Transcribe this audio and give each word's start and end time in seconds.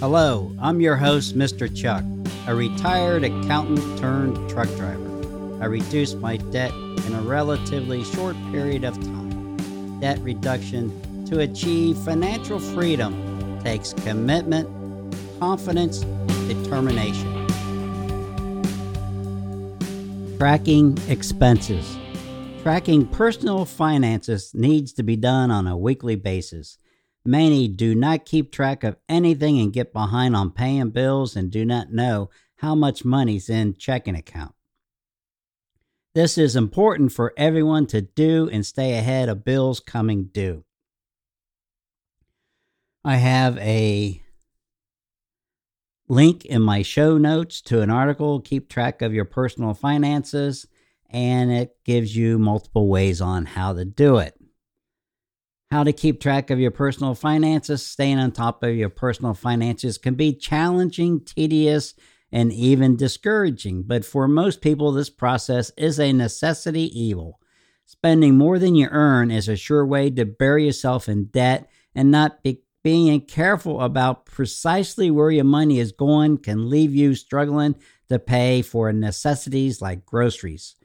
Hello, 0.00 0.54
I'm 0.60 0.80
your 0.80 0.94
host, 0.94 1.36
Mr. 1.36 1.66
Chuck, 1.74 2.04
a 2.46 2.54
retired 2.54 3.24
accountant 3.24 3.98
turned 3.98 4.48
truck 4.48 4.68
driver. 4.76 5.58
I 5.60 5.64
reduced 5.64 6.18
my 6.18 6.36
debt 6.36 6.70
in 6.70 7.14
a 7.16 7.20
relatively 7.22 8.04
short 8.04 8.36
period 8.52 8.84
of 8.84 8.94
time. 8.94 9.56
Debt 9.98 10.20
reduction 10.20 11.24
to 11.24 11.40
achieve 11.40 11.98
financial 11.98 12.60
freedom 12.60 13.58
takes 13.64 13.92
commitment, 13.92 14.68
confidence, 15.40 16.02
determination. 16.46 17.48
Tracking 20.38 20.96
expenses. 21.08 21.98
Tracking 22.62 23.04
personal 23.08 23.64
finances 23.64 24.54
needs 24.54 24.92
to 24.92 25.02
be 25.02 25.16
done 25.16 25.50
on 25.50 25.66
a 25.66 25.76
weekly 25.76 26.14
basis. 26.14 26.78
Many 27.28 27.68
do 27.68 27.94
not 27.94 28.24
keep 28.24 28.50
track 28.50 28.82
of 28.82 28.96
anything 29.06 29.60
and 29.60 29.70
get 29.70 29.92
behind 29.92 30.34
on 30.34 30.50
paying 30.50 30.88
bills 30.88 31.36
and 31.36 31.50
do 31.50 31.62
not 31.62 31.92
know 31.92 32.30
how 32.56 32.74
much 32.74 33.04
money's 33.04 33.50
in 33.50 33.74
checking 33.76 34.14
account. 34.14 34.54
This 36.14 36.38
is 36.38 36.56
important 36.56 37.12
for 37.12 37.34
everyone 37.36 37.86
to 37.88 38.00
do 38.00 38.48
and 38.50 38.64
stay 38.64 38.96
ahead 38.96 39.28
of 39.28 39.44
bills 39.44 39.78
coming 39.78 40.30
due. 40.32 40.64
I 43.04 43.16
have 43.16 43.58
a 43.58 44.22
link 46.08 46.46
in 46.46 46.62
my 46.62 46.80
show 46.80 47.18
notes 47.18 47.60
to 47.60 47.82
an 47.82 47.90
article, 47.90 48.40
Keep 48.40 48.70
Track 48.70 49.02
of 49.02 49.12
Your 49.12 49.26
Personal 49.26 49.74
Finances, 49.74 50.66
and 51.10 51.52
it 51.52 51.76
gives 51.84 52.16
you 52.16 52.38
multiple 52.38 52.88
ways 52.88 53.20
on 53.20 53.44
how 53.44 53.74
to 53.74 53.84
do 53.84 54.16
it 54.16 54.37
how 55.70 55.84
to 55.84 55.92
keep 55.92 56.20
track 56.20 56.50
of 56.50 56.58
your 56.58 56.70
personal 56.70 57.14
finances, 57.14 57.84
staying 57.84 58.18
on 58.18 58.32
top 58.32 58.62
of 58.62 58.74
your 58.74 58.88
personal 58.88 59.34
finances 59.34 59.98
can 59.98 60.14
be 60.14 60.32
challenging, 60.32 61.20
tedious, 61.20 61.94
and 62.32 62.52
even 62.52 62.96
discouraging. 62.96 63.82
But 63.82 64.04
for 64.04 64.26
most 64.28 64.60
people, 64.60 64.92
this 64.92 65.10
process 65.10 65.70
is 65.76 65.98
a 65.98 66.12
necessity 66.12 66.90
evil. 66.98 67.38
Spending 67.84 68.36
more 68.36 68.58
than 68.58 68.74
you 68.74 68.88
earn 68.90 69.30
is 69.30 69.48
a 69.48 69.56
sure 69.56 69.84
way 69.84 70.10
to 70.10 70.24
bury 70.24 70.66
yourself 70.66 71.08
in 71.08 71.26
debt, 71.26 71.70
and 71.94 72.10
not 72.10 72.42
be, 72.42 72.62
being 72.84 73.20
careful 73.22 73.80
about 73.80 74.24
precisely 74.24 75.10
where 75.10 75.30
your 75.30 75.44
money 75.44 75.78
is 75.78 75.92
going 75.92 76.38
can 76.38 76.70
leave 76.70 76.94
you 76.94 77.14
struggling 77.14 77.74
to 78.08 78.18
pay 78.18 78.62
for 78.62 78.92
necessities 78.92 79.82
like 79.82 80.06
groceries. 80.06 80.76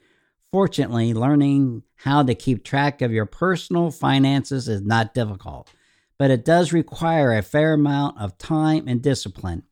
Fortunately, 0.53 1.15
learning 1.15 1.81
how 1.95 2.21
to 2.21 2.35
keep 2.35 2.63
track 2.63 3.01
of 3.01 3.11
your 3.11 3.25
personal 3.25 3.89
finances 3.89 4.67
is 4.67 4.83
not 4.83 5.15
difficult, 5.15 5.67
but 6.19 6.29
it 6.29 6.45
does 6.45 6.71
require 6.71 7.33
a 7.33 7.41
fair 7.41 7.73
amount 7.73 8.21
of 8.21 8.37
time 8.37 8.87
and 8.87 9.01
discipline. 9.01 9.63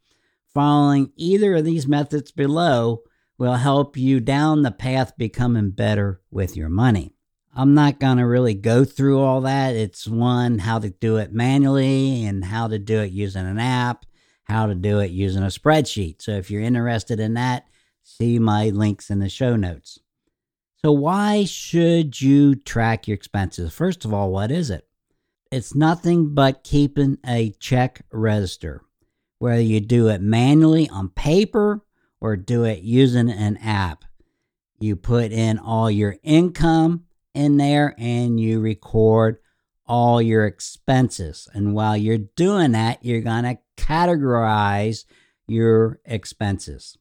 Following 0.55 1.11
either 1.15 1.57
of 1.57 1.65
these 1.65 1.87
methods 1.87 2.31
below 2.31 3.03
will 3.37 3.57
help 3.57 3.95
you 3.95 4.19
down 4.19 4.63
the 4.63 4.71
path 4.71 5.15
becoming 5.19 5.69
better 5.69 6.19
with 6.31 6.57
your 6.57 6.69
money. 6.69 7.13
I'm 7.55 7.75
not 7.75 7.99
going 7.99 8.17
to 8.17 8.25
really 8.25 8.55
go 8.55 8.83
through 8.83 9.19
all 9.19 9.41
that. 9.41 9.75
It's 9.75 10.07
one, 10.07 10.57
how 10.57 10.79
to 10.79 10.89
do 10.89 11.17
it 11.17 11.31
manually 11.31 12.25
and 12.25 12.43
how 12.43 12.67
to 12.67 12.79
do 12.79 13.01
it 13.01 13.11
using 13.11 13.45
an 13.45 13.59
app, 13.59 14.07
how 14.45 14.65
to 14.65 14.73
do 14.73 14.97
it 14.97 15.11
using 15.11 15.43
a 15.43 15.47
spreadsheet. 15.47 16.23
So 16.23 16.31
if 16.31 16.49
you're 16.49 16.63
interested 16.63 17.19
in 17.19 17.35
that, 17.35 17.67
see 18.01 18.39
my 18.39 18.69
links 18.69 19.11
in 19.11 19.19
the 19.19 19.29
show 19.29 19.55
notes. 19.55 19.99
So, 20.83 20.91
why 20.91 21.45
should 21.45 22.19
you 22.21 22.55
track 22.55 23.07
your 23.07 23.13
expenses? 23.13 23.71
First 23.71 24.03
of 24.03 24.15
all, 24.15 24.31
what 24.31 24.49
is 24.49 24.71
it? 24.71 24.87
It's 25.51 25.75
nothing 25.75 26.33
but 26.33 26.63
keeping 26.63 27.19
a 27.23 27.51
check 27.59 28.03
register, 28.11 28.81
whether 29.37 29.61
you 29.61 29.79
do 29.79 30.07
it 30.07 30.21
manually 30.21 30.89
on 30.89 31.09
paper 31.09 31.85
or 32.19 32.35
do 32.35 32.63
it 32.63 32.81
using 32.81 33.29
an 33.29 33.57
app. 33.57 34.05
You 34.79 34.95
put 34.95 35.31
in 35.31 35.59
all 35.59 35.91
your 35.91 36.15
income 36.23 37.05
in 37.35 37.57
there 37.57 37.93
and 37.99 38.39
you 38.39 38.59
record 38.59 39.37
all 39.85 40.19
your 40.19 40.47
expenses. 40.47 41.47
And 41.53 41.75
while 41.75 41.95
you're 41.95 42.17
doing 42.17 42.71
that, 42.71 43.05
you're 43.05 43.21
going 43.21 43.43
to 43.43 43.59
categorize 43.77 45.05
your 45.45 45.99
expenses. 46.05 46.97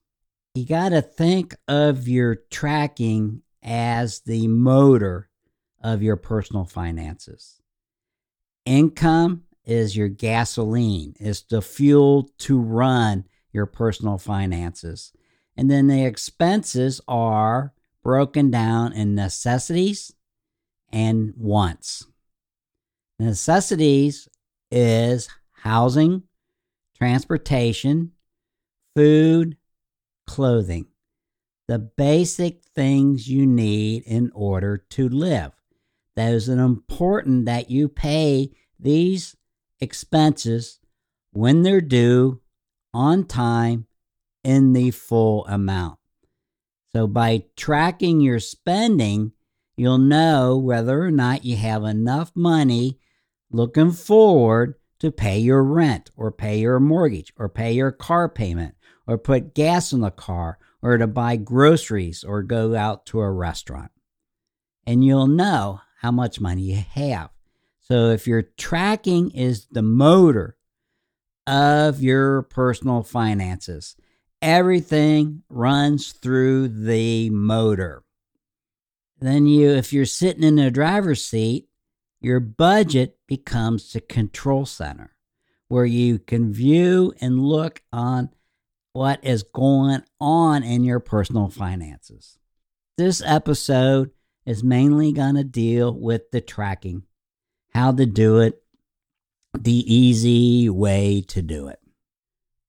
You 0.54 0.66
got 0.66 0.90
to 0.90 1.00
think 1.00 1.54
of 1.66 2.08
your 2.08 2.34
tracking 2.50 3.40
as 3.62 4.21
the 4.21 4.48
motor 4.48 5.28
of 5.82 6.03
your 6.03 6.16
personal 6.16 6.65
finances. 6.65 7.60
Income 8.65 9.44
is 9.65 9.97
your 9.97 10.09
gasoline, 10.09 11.15
it's 11.19 11.43
the 11.43 11.62
fuel 11.62 12.31
to 12.38 12.59
run 12.59 13.25
your 13.53 13.66
personal 13.66 14.19
finances. 14.19 15.12
And 15.56 15.70
then 15.70 15.88
the 15.88 16.04
expenses 16.04 17.00
are 17.09 17.75
broken 18.03 18.50
down 18.50 18.93
in 18.93 19.15
necessities 19.15 20.12
and 20.93 21.34
wants. 21.37 22.06
Necessities 23.19 24.28
is 24.70 25.28
housing, 25.53 26.22
transportation, 26.97 28.12
food, 28.94 29.56
clothing 30.26 30.87
the 31.70 31.78
basic 31.78 32.64
things 32.75 33.28
you 33.28 33.47
need 33.47 34.03
in 34.03 34.28
order 34.34 34.76
to 34.76 35.08
live. 35.08 35.53
That 36.16 36.32
is 36.34 36.48
important 36.48 37.47
that 37.47 37.70
you 37.70 37.88
pay 37.88 38.50
these 38.81 39.36
expenses 39.78 40.81
when 41.31 41.62
they're 41.62 41.81
due 41.81 42.41
on 42.92 43.25
time 43.25 43.86
in 44.42 44.72
the 44.72 44.91
full 44.91 45.47
amount. 45.47 46.00
So 46.92 47.06
by 47.06 47.44
tracking 47.56 48.20
your 48.20 48.41
spending, 48.41 49.31
you'll 49.76 49.98
know 49.98 50.58
whether 50.58 51.00
or 51.00 51.12
not 51.12 51.44
you 51.44 51.54
have 51.54 51.84
enough 51.84 52.32
money 52.34 52.98
looking 53.52 53.92
forward 53.92 54.75
to 54.98 55.12
pay 55.12 55.38
your 55.38 55.62
rent 55.62 56.10
or 56.16 56.32
pay 56.32 56.58
your 56.58 56.81
mortgage 56.81 57.32
or 57.37 57.48
pay 57.48 57.70
your 57.70 57.92
car 57.92 58.28
payment 58.28 58.75
or 59.06 59.16
put 59.16 59.54
gas 59.54 59.92
in 59.92 60.00
the 60.00 60.10
car 60.10 60.58
or 60.82 60.98
to 60.98 61.06
buy 61.06 61.36
groceries 61.36 62.24
or 62.24 62.42
go 62.42 62.74
out 62.74 63.06
to 63.06 63.20
a 63.20 63.30
restaurant. 63.30 63.91
And 64.86 65.04
you'll 65.04 65.26
know 65.26 65.80
how 66.00 66.10
much 66.10 66.41
money 66.41 66.62
you 66.62 66.82
have. 66.94 67.30
So 67.80 68.10
if 68.10 68.26
your 68.26 68.42
tracking 68.42 69.30
is 69.30 69.66
the 69.70 69.82
motor 69.82 70.56
of 71.46 72.02
your 72.02 72.42
personal 72.42 73.02
finances, 73.02 73.96
everything 74.40 75.42
runs 75.48 76.12
through 76.12 76.69
the 76.69 77.30
motor. 77.30 78.02
Then 79.19 79.46
you 79.46 79.70
if 79.70 79.92
you're 79.92 80.06
sitting 80.06 80.44
in 80.44 80.56
the 80.56 80.70
driver's 80.70 81.24
seat, 81.24 81.69
your 82.20 82.40
budget 82.40 83.19
becomes 83.26 83.92
the 83.92 84.00
control 84.00 84.66
center 84.66 85.14
where 85.69 85.84
you 85.84 86.19
can 86.19 86.52
view 86.52 87.12
and 87.20 87.40
look 87.40 87.82
on 87.92 88.30
what 88.92 89.24
is 89.24 89.42
going 89.42 90.02
on 90.20 90.62
in 90.62 90.84
your 90.84 91.00
personal 91.00 91.48
finances. 91.48 92.38
This 92.98 93.22
episode 93.24 94.10
is 94.44 94.64
mainly 94.64 95.12
going 95.12 95.36
to 95.36 95.44
deal 95.44 95.94
with 95.94 96.30
the 96.32 96.40
tracking, 96.40 97.04
how 97.72 97.92
to 97.92 98.06
do 98.06 98.40
it, 98.40 98.62
the 99.56 99.94
easy 99.94 100.68
way 100.68 101.22
to 101.28 101.42
do 101.42 101.68
it. 101.68 101.78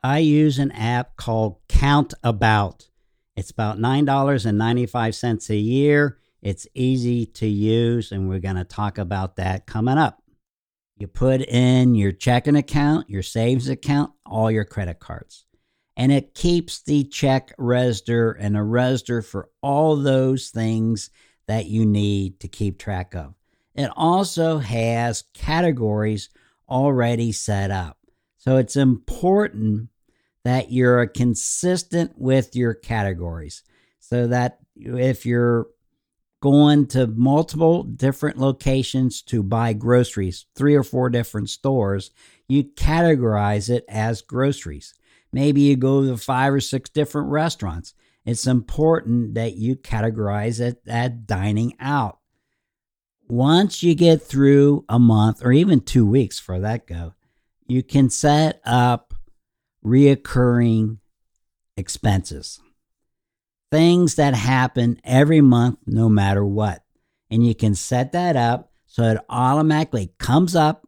I 0.03 0.19
use 0.19 0.59
an 0.59 0.71
app 0.71 1.15
called 1.15 1.59
Count 1.67 2.13
About. 2.23 2.89
It's 3.35 3.51
about 3.51 3.77
$9.95 3.77 5.49
a 5.49 5.55
year. 5.55 6.17
It's 6.41 6.67
easy 6.73 7.25
to 7.27 7.47
use, 7.47 8.11
and 8.11 8.27
we're 8.27 8.39
going 8.39 8.55
to 8.55 8.63
talk 8.63 8.97
about 8.97 9.35
that 9.35 9.67
coming 9.67 9.97
up. 9.97 10.21
You 10.97 11.07
put 11.07 11.41
in 11.41 11.95
your 11.95 12.12
checking 12.12 12.56
account, 12.56 13.09
your 13.09 13.24
savings 13.24 13.69
account, 13.69 14.12
all 14.25 14.51
your 14.51 14.65
credit 14.65 15.00
cards 15.00 15.45
and 16.01 16.12
it 16.12 16.33
keeps 16.33 16.81
the 16.81 17.03
check 17.03 17.53
register 17.59 18.31
and 18.31 18.57
a 18.57 18.63
register 18.63 19.21
for 19.21 19.50
all 19.62 19.95
those 19.95 20.50
things 20.50 21.12
that 21.45 21.68
you 21.68 21.86
need 21.86 22.39
to 22.39 22.48
keep 22.48 22.80
track 22.80 23.13
of. 23.13 23.36
It 23.75 23.88
also 23.95 24.57
has 24.57 25.25
categories 25.36 26.30
already 26.68 27.31
set 27.31 27.69
up. 27.69 28.00
So 28.39 28.57
it's 28.57 28.75
important 28.75 29.89
that 30.44 30.71
you're 30.71 31.06
consistent 31.06 32.13
with 32.18 32.56
your 32.56 32.74
categories 32.74 33.62
so 34.00 34.25
that 34.25 34.57
if 34.75 35.24
you're 35.24 35.68
going 36.42 36.88
to 36.88 37.06
multiple 37.06 37.83
different 37.83 38.39
locations 38.39 39.21
to 39.21 39.44
buy 39.44 39.74
groceries, 39.74 40.48
three 40.56 40.74
or 40.74 40.83
four 40.83 41.12
different 41.12 41.51
stores, 41.51 42.09
you 42.48 42.63
categorize 42.63 43.69
it 43.69 43.86
as 43.88 44.24
groceries. 44.24 44.95
Maybe 45.33 45.62
you 45.62 45.75
go 45.75 46.06
to 46.06 46.18
five 46.18 46.54
or 46.54 46.60
six 46.60 46.89
different 46.89 47.30
restaurants. 47.30 47.94
It's 48.25 48.48
important 48.48 49.33
that 49.36 49.56
you 49.56 49.75
categorize 49.75 50.60
it 50.60 50.81
as 50.88 51.12
dining 51.25 51.74
out. 51.80 52.19
Once 53.28 53.81
you 53.81 53.95
get 53.95 54.22
through 54.22 54.86
a 54.89 55.00
month 55.00 55.44
or 55.44 55.51
even 55.51 55.80
two 55.80 56.06
weeks 56.06 56.39
for 56.39 56.60
that 56.60 56.86
go, 56.86 57.13
you 57.66 57.81
can 57.81 58.10
set 58.10 58.62
up 58.66 59.13
reoccurring 59.86 60.98
expenses. 61.77 62.60
Things 63.72 64.16
that 64.16 64.34
happen 64.34 65.00
every 65.06 65.39
month, 65.39 65.80
no 65.86 66.10
matter 66.10 66.45
what. 66.45 66.84
And 67.30 67.48
you 67.48 67.56
can 67.56 67.74
set 67.74 68.12
that 68.12 68.36
up 68.36 68.72
so 68.86 69.04
it 69.04 69.18
automatically 69.30 70.13
comes 70.19 70.54
up 70.56 70.86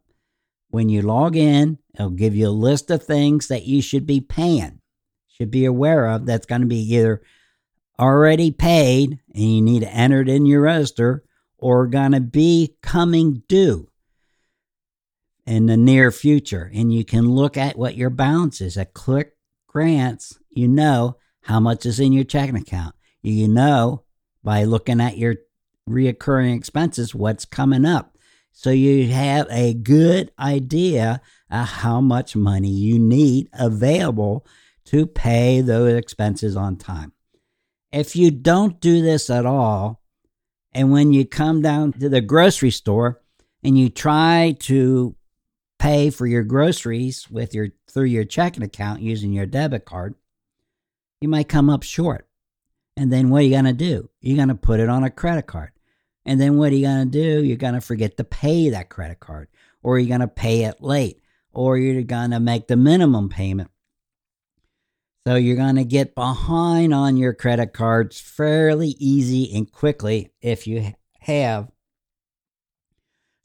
when 0.74 0.88
you 0.88 1.02
log 1.02 1.36
in. 1.36 1.78
It'll 1.94 2.10
give 2.10 2.34
you 2.34 2.48
a 2.48 2.62
list 2.68 2.90
of 2.90 3.00
things 3.00 3.46
that 3.46 3.64
you 3.64 3.80
should 3.80 4.06
be 4.06 4.20
paying, 4.20 4.80
should 5.28 5.52
be 5.52 5.64
aware 5.64 6.06
of. 6.06 6.26
That's 6.26 6.46
going 6.46 6.62
to 6.62 6.66
be 6.66 6.80
either 6.96 7.22
already 7.96 8.50
paid 8.50 9.20
and 9.32 9.54
you 9.54 9.62
need 9.62 9.82
to 9.82 9.94
enter 9.94 10.22
it 10.22 10.28
in 10.28 10.46
your 10.46 10.62
register 10.62 11.22
or 11.58 11.86
going 11.86 12.10
to 12.10 12.20
be 12.20 12.74
coming 12.82 13.44
due 13.46 13.88
in 15.46 15.66
the 15.66 15.76
near 15.76 16.10
future. 16.10 16.72
And 16.74 16.92
you 16.92 17.04
can 17.04 17.30
look 17.30 17.56
at 17.56 17.78
what 17.78 17.96
your 17.96 18.10
balance 18.10 18.60
is. 18.60 18.76
At 18.76 18.94
Click 18.94 19.36
Grants, 19.68 20.40
you 20.50 20.66
know 20.66 21.18
how 21.42 21.60
much 21.60 21.86
is 21.86 22.00
in 22.00 22.12
your 22.12 22.24
checking 22.24 22.56
account. 22.56 22.96
You 23.22 23.46
know 23.46 24.02
by 24.42 24.64
looking 24.64 25.00
at 25.00 25.18
your 25.18 25.36
reoccurring 25.88 26.56
expenses 26.56 27.14
what's 27.14 27.44
coming 27.44 27.84
up. 27.84 28.13
So 28.56 28.70
you 28.70 29.08
have 29.08 29.48
a 29.50 29.74
good 29.74 30.30
idea 30.38 31.20
of 31.50 31.66
how 31.66 32.00
much 32.00 32.36
money 32.36 32.70
you 32.70 33.00
need 33.00 33.48
available 33.52 34.46
to 34.86 35.06
pay 35.06 35.60
those 35.60 35.94
expenses 35.94 36.56
on 36.56 36.76
time. 36.76 37.12
If 37.92 38.14
you 38.14 38.30
don't 38.30 38.80
do 38.80 39.02
this 39.02 39.28
at 39.28 39.44
all, 39.44 40.00
and 40.72 40.92
when 40.92 41.12
you 41.12 41.26
come 41.26 41.62
down 41.62 41.94
to 41.94 42.08
the 42.08 42.20
grocery 42.20 42.70
store 42.70 43.20
and 43.64 43.76
you 43.76 43.88
try 43.88 44.56
to 44.60 45.16
pay 45.80 46.10
for 46.10 46.26
your 46.26 46.44
groceries 46.44 47.28
with 47.28 47.54
your 47.54 47.68
through 47.90 48.04
your 48.04 48.24
checking 48.24 48.62
account 48.62 49.00
using 49.00 49.32
your 49.32 49.46
debit 49.46 49.84
card, 49.84 50.14
you 51.20 51.28
might 51.28 51.48
come 51.48 51.68
up 51.68 51.82
short. 51.82 52.28
And 52.96 53.12
then 53.12 53.30
what 53.30 53.38
are 53.38 53.42
you 53.42 53.50
going 53.50 53.64
to 53.64 53.72
do? 53.72 54.10
You're 54.20 54.36
going 54.36 54.48
to 54.48 54.54
put 54.54 54.78
it 54.78 54.88
on 54.88 55.02
a 55.02 55.10
credit 55.10 55.48
card. 55.48 55.72
And 56.26 56.40
then 56.40 56.56
what 56.56 56.72
are 56.72 56.76
you 56.76 56.86
going 56.86 57.10
to 57.10 57.22
do? 57.22 57.44
You're 57.44 57.56
going 57.56 57.74
to 57.74 57.80
forget 57.80 58.16
to 58.16 58.24
pay 58.24 58.70
that 58.70 58.88
credit 58.88 59.20
card, 59.20 59.48
or 59.82 59.98
you're 59.98 60.08
going 60.08 60.20
to 60.20 60.28
pay 60.28 60.64
it 60.64 60.82
late, 60.82 61.20
or 61.52 61.76
you're 61.76 62.02
going 62.02 62.30
to 62.30 62.40
make 62.40 62.66
the 62.66 62.76
minimum 62.76 63.28
payment. 63.28 63.70
So 65.26 65.36
you're 65.36 65.56
going 65.56 65.76
to 65.76 65.84
get 65.84 66.14
behind 66.14 66.92
on 66.92 67.16
your 67.16 67.32
credit 67.32 67.72
cards 67.72 68.20
fairly 68.20 68.88
easy 68.98 69.54
and 69.54 69.70
quickly 69.70 70.32
if 70.42 70.66
you 70.66 70.92
have 71.20 71.70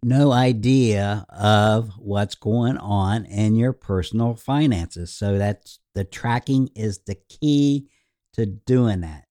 no 0.03 0.31
idea 0.31 1.25
of 1.29 1.91
what's 1.97 2.35
going 2.35 2.77
on 2.77 3.25
in 3.25 3.55
your 3.55 3.73
personal 3.73 4.35
finances. 4.35 5.13
So 5.13 5.37
that's 5.37 5.79
the 5.95 6.03
tracking 6.03 6.69
is 6.75 6.99
the 6.99 7.15
key 7.15 7.89
to 8.33 8.45
doing 8.45 9.01
that. 9.01 9.25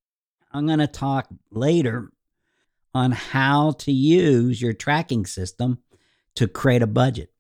I'm 0.53 0.67
going 0.67 0.79
to 0.79 0.87
talk 0.87 1.29
later 1.51 2.11
on 2.95 3.13
how 3.13 3.73
to 3.73 3.93
use 3.93 4.61
your 4.61 4.73
tracking 4.73 5.27
system 5.27 5.79
to 6.35 6.49
create 6.49 6.83
a 6.83 6.87
budget. 6.87 7.33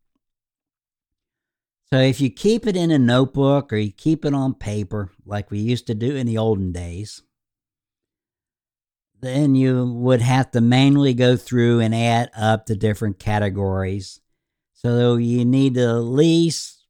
So 1.90 1.98
if 1.98 2.20
you 2.20 2.30
keep 2.30 2.66
it 2.66 2.76
in 2.76 2.90
a 2.90 2.98
notebook 2.98 3.72
or 3.72 3.76
you 3.76 3.92
keep 3.92 4.24
it 4.24 4.34
on 4.34 4.54
paper 4.54 5.10
like 5.24 5.50
we 5.50 5.58
used 5.58 5.86
to 5.86 5.94
do 5.94 6.16
in 6.16 6.26
the 6.26 6.36
olden 6.36 6.70
days, 6.70 7.22
then 9.20 9.54
you 9.54 9.86
would 9.86 10.20
have 10.20 10.50
to 10.50 10.60
manually 10.60 11.14
go 11.14 11.36
through 11.36 11.80
and 11.80 11.94
add 11.94 12.30
up 12.36 12.66
the 12.66 12.76
different 12.76 13.18
categories. 13.18 14.20
So 14.74 15.16
you 15.16 15.44
need 15.44 15.74
to 15.74 15.88
at 15.88 16.04
least 16.04 16.84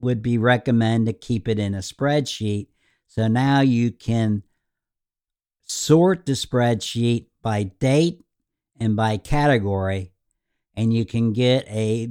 would 0.00 0.22
be 0.22 0.38
recommend 0.38 1.06
to 1.06 1.12
keep 1.12 1.48
it 1.48 1.58
in 1.58 1.74
a 1.74 1.78
spreadsheet. 1.78 2.68
So 3.06 3.28
now 3.28 3.60
you 3.60 3.90
can 3.90 4.42
sort 5.64 6.26
the 6.26 6.32
spreadsheet 6.32 7.26
by 7.48 7.62
date 7.62 8.20
and 8.78 8.94
by 8.94 9.16
category, 9.16 10.12
and 10.76 10.92
you 10.92 11.06
can 11.06 11.32
get 11.32 11.66
a 11.66 12.10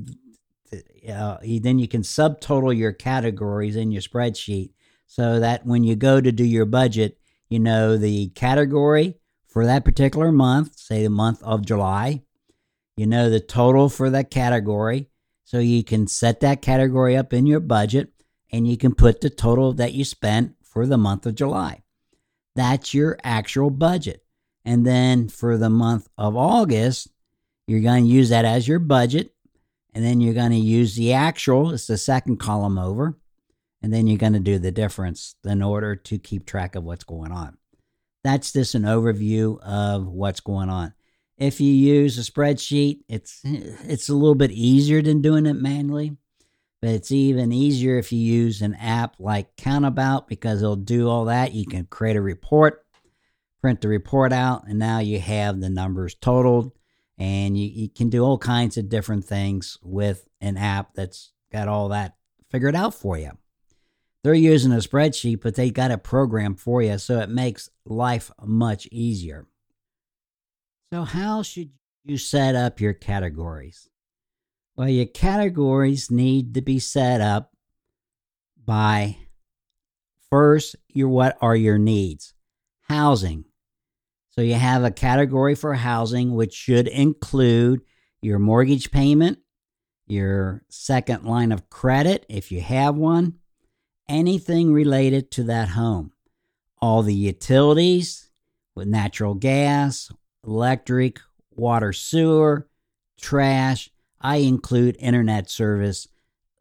uh, 1.08 1.38
then 1.62 1.78
you 1.78 1.88
can 1.88 2.02
subtotal 2.02 2.76
your 2.76 2.92
categories 2.92 3.76
in 3.76 3.92
your 3.92 4.02
spreadsheet 4.02 4.72
so 5.06 5.40
that 5.40 5.64
when 5.64 5.84
you 5.84 5.96
go 5.96 6.20
to 6.20 6.32
do 6.32 6.44
your 6.44 6.66
budget, 6.66 7.20
you 7.50 7.60
know 7.60 7.98
the 7.98 8.30
category 8.30 9.14
for 9.48 9.64
that 9.68 9.86
particular 9.86 10.32
month, 10.32 10.76
say 10.76 11.04
the 11.04 11.10
month 11.12 11.44
of 11.44 11.64
July. 11.64 12.24
You 12.96 13.06
know 13.06 13.30
the 13.30 13.40
total 13.40 13.90
for 13.90 14.10
that 14.10 14.32
category. 14.32 15.08
So 15.46 15.60
you 15.60 15.84
can 15.84 16.08
set 16.08 16.40
that 16.40 16.64
category 16.64 17.16
up 17.16 17.32
in 17.32 17.46
your 17.46 17.60
budget 17.60 18.12
and 18.52 18.68
you 18.68 18.76
can 18.76 18.96
put 18.96 19.22
the 19.22 19.30
total 19.30 19.72
that 19.74 19.94
you 19.94 20.04
spent 20.04 20.56
for 20.64 20.88
the 20.88 20.98
month 20.98 21.28
of 21.28 21.36
July. 21.36 21.84
That's 22.56 22.96
your 22.96 23.20
actual 23.24 23.70
budget. 23.70 24.24
And 24.68 24.86
then 24.86 25.30
for 25.30 25.58
the 25.58 25.70
month 25.70 26.10
of 26.18 26.36
August, 26.36 27.08
you're 27.68 27.80
going 27.80 28.04
to 28.04 28.10
use 28.10 28.28
that 28.30 28.44
as 28.44 28.68
your 28.68 28.80
budget. 28.80 29.34
And 29.94 30.04
then 30.04 30.20
you're 30.20 30.34
going 30.34 30.52
to 30.52 30.58
use 30.58 30.98
the 30.98 31.14
actual, 31.14 31.72
it's 31.72 31.88
the 31.88 31.98
second 31.98 32.38
column 32.38 32.78
over. 32.78 33.18
And 33.82 33.94
then 33.94 34.08
you're 34.08 34.18
going 34.18 34.34
to 34.34 34.42
do 34.42 34.60
the 34.60 34.74
difference 34.74 35.36
in 35.46 35.62
order 35.64 35.96
to 35.96 36.20
keep 36.20 36.46
track 36.46 36.76
of 36.76 36.84
what's 36.84 37.06
going 37.06 37.32
on. 37.32 37.58
That's 38.26 38.52
just 38.52 38.76
an 38.76 38.82
overview 38.82 39.58
of 39.62 40.06
what's 40.06 40.42
going 40.42 40.70
on. 40.70 40.94
If 41.38 41.62
you 41.62 41.72
use 41.72 42.18
a 42.18 42.30
spreadsheet, 42.30 43.04
it's 43.08 43.40
it's 43.46 44.10
a 44.10 44.16
little 44.16 44.36
bit 44.36 44.52
easier 44.52 45.02
than 45.02 45.22
doing 45.22 45.46
it 45.46 45.54
manually, 45.54 46.18
but 46.82 46.90
it's 46.90 47.12
even 47.12 47.54
easier 47.54 47.98
if 47.98 48.12
you 48.12 48.20
use 48.20 48.62
an 48.62 48.74
app 48.74 49.16
like 49.18 49.56
CountAbout 49.56 50.28
because 50.28 50.62
it'll 50.62 50.76
do 50.76 51.08
all 51.08 51.26
that. 51.26 51.54
You 51.54 51.66
can 51.66 51.86
create 51.86 52.18
a 52.18 52.22
report, 52.22 52.84
print 53.68 53.82
the 53.82 53.90
report 53.90 54.32
out, 54.32 54.66
and 54.66 54.80
now 54.80 55.00
you 55.00 55.20
have 55.20 55.60
the 55.60 55.70
numbers 55.70 56.16
totaled. 56.16 56.72
And 57.18 57.58
you, 57.58 57.68
you 57.68 57.90
can 57.90 58.10
do 58.10 58.24
all 58.24 58.38
kinds 58.38 58.78
of 58.78 58.88
different 58.88 59.26
things 59.26 59.78
with 59.84 60.26
an 60.40 60.56
app 60.56 60.94
that's 60.94 61.34
got 61.52 61.68
all 61.68 61.90
that 61.90 62.16
figured 62.50 62.78
out 62.78 62.94
for 62.94 63.18
you. 63.18 63.32
They're 64.24 64.34
using 64.34 64.72
a 64.72 64.78
spreadsheet, 64.78 65.42
but 65.42 65.56
they 65.56 65.70
got 65.70 65.92
a 65.92 65.98
program 65.98 66.56
for 66.56 66.82
you, 66.82 66.98
so 66.98 67.20
it 67.20 67.28
makes 67.28 67.70
life 67.84 68.32
much 68.42 68.88
easier. 68.90 69.48
So, 70.94 71.02
how 71.04 71.44
should 71.44 71.72
you 72.06 72.18
set 72.18 72.56
up 72.56 72.80
your 72.80 72.94
categories? 72.94 73.90
Well, 74.78 74.88
your 74.88 75.08
categories 75.08 76.10
need 76.10 76.54
to 76.54 76.62
be 76.62 76.80
set 76.80 77.20
up 77.20 77.52
by 78.64 79.18
first, 80.30 80.78
your 80.88 81.10
what 81.10 81.38
are 81.42 81.56
your 81.58 81.78
needs? 81.78 82.34
Housing. 82.88 83.44
So 84.38 84.44
you 84.44 84.54
have 84.54 84.84
a 84.84 84.92
category 84.92 85.56
for 85.56 85.74
housing, 85.74 86.36
which 86.36 86.54
should 86.54 86.88
include 86.88 87.82
your 88.22 88.38
mortgage 88.38 88.92
payment, 88.92 89.40
your 90.06 90.62
second 90.70 91.24
line 91.24 91.52
of 91.52 91.72
credit, 91.72 92.24
if 92.30 92.52
you 92.52 92.62
have 92.62 92.96
one, 92.96 93.40
anything 94.08 94.72
related 94.72 95.32
to 95.32 95.44
that 95.46 95.70
home. 95.70 96.12
All 96.80 97.02
the 97.02 97.16
utilities 97.16 98.30
with 98.76 98.88
natural 98.88 99.34
gas, 99.34 100.12
electric, 100.46 101.20
water, 101.50 101.92
sewer, 101.92 102.70
trash. 103.20 103.90
I 104.22 104.38
include 104.38 104.98
internet 105.00 105.50
service 105.50 106.08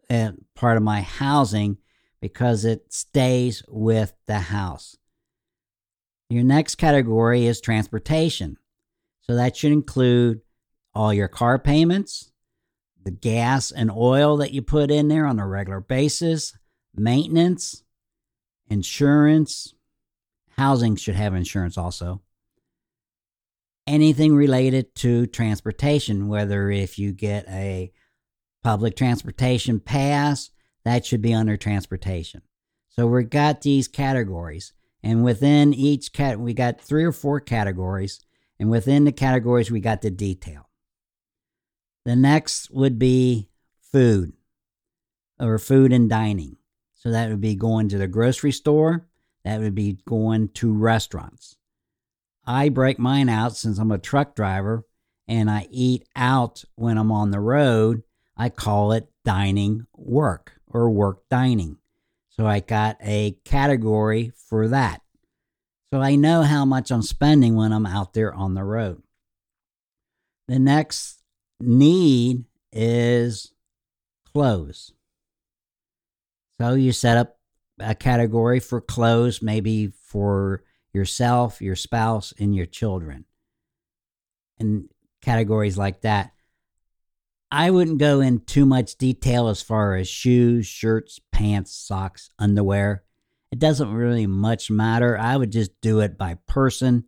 as 0.09 0.33
part 0.55 0.79
of 0.79 0.83
my 0.83 1.03
housing 1.03 1.77
because 2.23 2.65
it 2.65 2.91
stays 2.91 3.63
with 3.69 4.15
the 4.27 4.39
house. 4.39 4.97
Your 6.29 6.45
next 6.45 6.77
category 6.77 7.47
is 7.47 7.61
transportation. 7.61 8.57
So 9.23 9.35
that 9.35 9.57
should 9.57 9.73
include 9.73 10.41
all 10.95 11.13
your 11.13 11.29
car 11.29 11.59
payments, 11.59 12.33
the 13.05 13.11
gas 13.11 13.71
and 13.71 13.91
oil 13.91 14.37
that 14.39 14.53
you 14.53 14.63
put 14.63 14.91
in 14.91 15.09
there 15.09 15.27
on 15.27 15.39
a 15.39 15.47
regular 15.47 15.81
basis, 15.81 16.57
maintenance, 16.95 17.85
insurance, 18.69 19.75
housing 20.57 20.97
should 20.97 21.15
have 21.15 21.35
insurance 21.35 21.77
also. 21.77 22.23
Anything 23.87 24.35
related 24.35 24.95
to 24.97 25.27
transportation, 25.27 26.29
whether 26.29 26.71
if 26.71 26.99
you 26.99 27.13
get 27.13 27.47
a 27.49 27.93
public 28.65 28.97
transportation 28.97 29.79
pass, 29.79 30.51
that 30.85 31.07
should 31.07 31.23
be 31.23 31.35
under 31.35 31.57
transportation. 31.57 32.43
So 32.89 33.07
we've 33.07 33.31
got 33.31 33.61
these 33.61 33.87
categories, 33.87 34.73
and 35.07 35.23
within 35.23 35.73
each 35.73 36.13
cat, 36.13 36.41
we 36.41 36.53
got 36.53 36.81
three 36.81 37.05
or 37.05 37.13
four 37.13 37.39
categories, 37.39 38.19
and 38.59 38.69
within 38.69 39.05
the 39.05 39.13
categories, 39.13 39.71
we 39.71 39.79
got 39.79 40.03
the 40.03 40.11
detail. 40.11 40.69
The 42.05 42.17
next 42.17 42.73
would 42.73 42.99
be 42.99 43.49
food 43.93 44.33
or 45.39 45.61
food 45.61 45.93
and 45.93 46.11
dining. 46.11 46.57
So 46.95 47.13
that 47.13 47.31
would 47.31 47.41
be 47.41 47.55
going 47.55 47.89
to 47.91 47.99
the 47.99 48.09
grocery 48.09 48.51
store, 48.51 49.07
that 49.45 49.61
would 49.61 49.77
be 49.77 50.01
going 50.09 50.49
to 50.55 50.73
restaurants. 50.73 51.55
I 52.45 52.69
break 52.69 52.99
mine 52.99 53.29
out 53.29 53.55
since 53.55 53.79
I'm 53.79 53.93
a 53.93 53.99
truck 53.99 54.35
driver 54.35 54.89
and 55.29 55.49
I 55.49 55.69
eat 55.71 56.03
out 56.17 56.65
when 56.75 56.99
I'm 56.99 57.13
on 57.13 57.31
the 57.31 57.39
road. 57.39 58.03
I 58.37 58.49
call 58.49 58.91
it 58.91 59.09
dining 59.25 59.87
work 59.95 60.55
or 60.67 60.91
work 60.91 61.29
dining. 61.31 61.79
So 62.39 62.47
I 62.47 62.61
got 62.61 62.99
a 63.01 63.33
category 63.45 64.33
for 64.49 64.69
that. 64.69 65.01
So 65.93 66.01
I 66.01 66.17
know 66.17 66.43
how 66.43 66.65
much 66.65 66.91
I'm 66.91 67.03
spending 67.03 67.57
when 67.57 67.73
I'm 67.73 67.87
out 67.87 68.13
there 68.13 68.35
on 68.35 68.55
the 68.55 68.65
road. 68.65 69.03
The 70.49 70.59
next 70.59 71.23
need 71.61 72.45
is 72.73 73.53
clothes. 74.33 74.93
So 76.61 76.75
you 76.75 76.93
set 76.93 77.17
up 77.17 77.39
a 77.79 77.95
category 77.95 78.61
for 78.61 78.81
clothes, 78.81 79.43
maybe 79.43 79.89
for 79.89 80.63
yourself, 80.93 81.61
your 81.61 81.77
spouse, 81.77 82.33
and 82.39 82.55
your 82.55 82.67
children. 82.67 83.25
And 84.59 84.89
categories 85.23 85.77
like 85.77 86.03
that. 86.03 86.33
I 87.51 87.71
wouldn't 87.71 87.99
go 87.99 88.21
in 88.21 88.41
too 88.41 88.67
much 88.67 88.97
detail 88.97 89.49
as 89.49 89.63
far 89.63 89.95
as 89.95 90.09
shoes, 90.09 90.67
shirts, 90.67 91.21
pants, 91.33 91.73
socks, 91.73 92.31
underwear. 92.39 93.05
It 93.53 93.59
doesn't 93.59 93.93
really 93.93 94.27
much 94.27 94.71
matter. 94.71 95.17
I 95.17 95.37
would 95.37 95.53
just 95.53 95.81
do 95.81 96.01
it 96.01 96.19
by 96.19 96.39
person. 96.47 97.05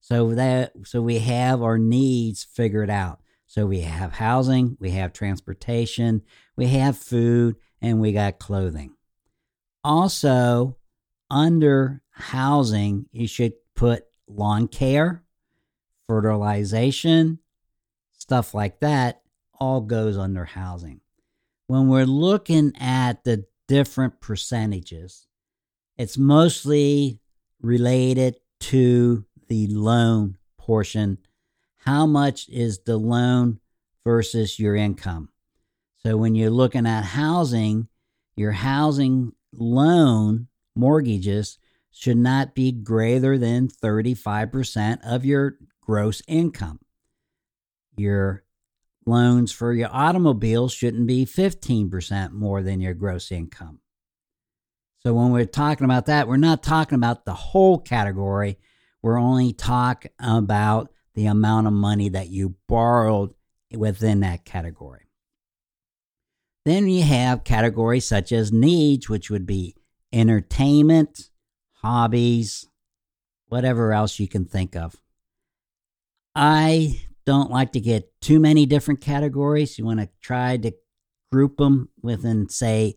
So 0.00 0.34
that 0.34 0.72
so 0.84 1.02
we 1.02 1.18
have 1.18 1.62
our 1.62 1.78
needs 1.78 2.44
figured 2.44 2.90
out. 2.90 3.20
So 3.46 3.66
we 3.66 3.80
have 3.80 4.12
housing, 4.12 4.76
we 4.78 4.92
have 4.92 5.12
transportation, 5.12 6.22
we 6.56 6.68
have 6.68 6.96
food, 6.96 7.56
and 7.82 8.00
we 8.00 8.12
got 8.12 8.38
clothing. 8.38 8.94
Also, 9.82 10.76
under 11.28 12.02
housing, 12.10 13.06
you 13.10 13.26
should 13.26 13.54
put 13.74 14.04
lawn 14.28 14.68
care, 14.68 15.24
fertilization, 16.06 17.40
stuff 18.12 18.54
like 18.54 18.78
that, 18.80 19.19
all 19.60 19.82
goes 19.82 20.16
under 20.16 20.44
housing. 20.44 21.00
When 21.66 21.88
we're 21.88 22.06
looking 22.06 22.72
at 22.80 23.24
the 23.24 23.44
different 23.68 24.20
percentages, 24.20 25.26
it's 25.96 26.18
mostly 26.18 27.20
related 27.60 28.36
to 28.60 29.24
the 29.48 29.66
loan 29.68 30.38
portion. 30.58 31.18
How 31.78 32.06
much 32.06 32.48
is 32.48 32.80
the 32.80 32.96
loan 32.96 33.60
versus 34.04 34.58
your 34.58 34.74
income? 34.74 35.28
So 35.98 36.16
when 36.16 36.34
you're 36.34 36.50
looking 36.50 36.86
at 36.86 37.04
housing, 37.04 37.88
your 38.34 38.52
housing 38.52 39.32
loan 39.52 40.48
mortgages 40.74 41.58
should 41.90 42.16
not 42.16 42.54
be 42.54 42.72
greater 42.72 43.36
than 43.36 43.68
35% 43.68 45.00
of 45.04 45.24
your 45.24 45.58
gross 45.80 46.22
income. 46.26 46.80
Your 47.96 48.44
loans 49.06 49.52
for 49.52 49.72
your 49.72 49.88
automobile 49.92 50.68
shouldn't 50.68 51.06
be 51.06 51.24
15% 51.24 52.32
more 52.32 52.62
than 52.62 52.80
your 52.80 52.94
gross 52.94 53.32
income. 53.32 53.80
So 54.98 55.14
when 55.14 55.30
we're 55.30 55.46
talking 55.46 55.84
about 55.84 56.06
that, 56.06 56.28
we're 56.28 56.36
not 56.36 56.62
talking 56.62 56.96
about 56.96 57.24
the 57.24 57.34
whole 57.34 57.78
category. 57.78 58.58
We're 59.02 59.18
only 59.18 59.52
talking 59.52 60.10
about 60.18 60.92
the 61.14 61.26
amount 61.26 61.66
of 61.66 61.72
money 61.72 62.10
that 62.10 62.28
you 62.28 62.56
borrowed 62.68 63.34
within 63.74 64.20
that 64.20 64.44
category. 64.44 65.08
Then 66.66 66.88
you 66.88 67.02
have 67.02 67.44
categories 67.44 68.06
such 68.06 68.32
as 68.32 68.52
needs, 68.52 69.08
which 69.08 69.30
would 69.30 69.46
be 69.46 69.74
entertainment, 70.12 71.30
hobbies, 71.82 72.66
whatever 73.46 73.92
else 73.92 74.18
you 74.18 74.28
can 74.28 74.44
think 74.44 74.76
of. 74.76 74.94
I 76.34 77.00
don't 77.30 77.52
like 77.52 77.70
to 77.70 77.80
get 77.80 78.10
too 78.20 78.40
many 78.40 78.66
different 78.66 79.00
categories. 79.00 79.78
You 79.78 79.84
want 79.84 80.00
to 80.00 80.08
try 80.20 80.56
to 80.56 80.72
group 81.30 81.58
them 81.58 81.88
within, 82.02 82.48
say, 82.48 82.96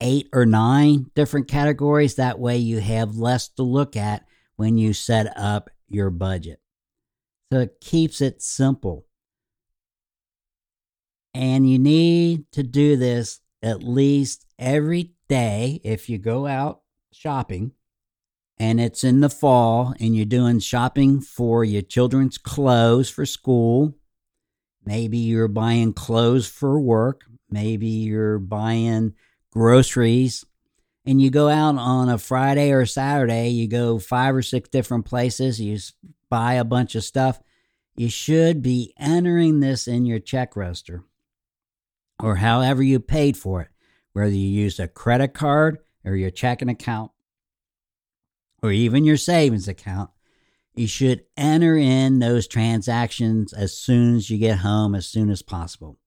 eight 0.00 0.28
or 0.32 0.46
nine 0.46 1.10
different 1.16 1.48
categories. 1.48 2.14
That 2.14 2.38
way 2.38 2.58
you 2.58 2.78
have 2.78 3.16
less 3.16 3.48
to 3.56 3.64
look 3.64 3.96
at 3.96 4.24
when 4.54 4.78
you 4.78 4.92
set 4.92 5.36
up 5.36 5.68
your 5.88 6.10
budget. 6.10 6.60
So 7.52 7.58
it 7.58 7.80
keeps 7.80 8.20
it 8.20 8.40
simple. 8.40 9.04
And 11.34 11.68
you 11.68 11.80
need 11.80 12.52
to 12.52 12.62
do 12.62 12.94
this 12.94 13.40
at 13.64 13.82
least 13.82 14.46
every 14.60 15.10
day 15.28 15.80
if 15.82 16.08
you 16.08 16.18
go 16.18 16.46
out 16.46 16.82
shopping 17.12 17.72
and 18.58 18.80
it's 18.80 19.02
in 19.02 19.20
the 19.20 19.30
fall 19.30 19.94
and 19.98 20.14
you're 20.14 20.24
doing 20.24 20.60
shopping 20.60 21.20
for 21.20 21.64
your 21.64 21.82
children's 21.82 22.38
clothes 22.38 23.10
for 23.10 23.26
school. 23.26 23.94
Maybe 24.84 25.18
you're 25.18 25.48
buying 25.48 25.92
clothes 25.92 26.46
for 26.46 26.78
work. 26.78 27.22
Maybe 27.50 27.88
you're 27.88 28.38
buying 28.38 29.14
groceries. 29.50 30.44
And 31.06 31.20
you 31.20 31.30
go 31.30 31.48
out 31.48 31.76
on 31.76 32.08
a 32.08 32.16
Friday 32.16 32.70
or 32.72 32.86
Saturday, 32.86 33.50
you 33.50 33.68
go 33.68 33.98
five 33.98 34.34
or 34.34 34.40
six 34.40 34.70
different 34.70 35.04
places, 35.04 35.60
you 35.60 35.78
buy 36.30 36.54
a 36.54 36.64
bunch 36.64 36.94
of 36.94 37.04
stuff. 37.04 37.40
You 37.94 38.08
should 38.08 38.62
be 38.62 38.94
entering 38.98 39.60
this 39.60 39.86
in 39.86 40.06
your 40.06 40.18
check 40.18 40.56
roster 40.56 41.04
or 42.22 42.36
however 42.36 42.82
you 42.82 43.00
paid 43.00 43.36
for 43.36 43.60
it, 43.60 43.68
whether 44.14 44.30
you 44.30 44.48
used 44.48 44.80
a 44.80 44.88
credit 44.88 45.34
card 45.34 45.78
or 46.04 46.16
your 46.16 46.30
checking 46.30 46.70
account 46.70 47.12
or 48.64 48.72
even 48.72 49.04
your 49.04 49.18
savings 49.18 49.68
account, 49.68 50.08
you 50.74 50.86
should 50.86 51.22
enter 51.36 51.76
in 51.76 52.18
those 52.18 52.46
transactions 52.46 53.52
as 53.52 53.76
soon 53.76 54.16
as 54.16 54.30
you 54.30 54.38
get 54.38 54.60
home, 54.60 54.94
as 54.94 55.06
soon 55.06 55.28
as 55.28 55.42
possible. 55.42 55.98